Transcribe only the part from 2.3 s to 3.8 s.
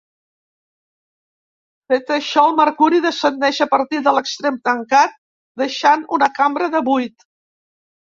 el mercuri descendeix a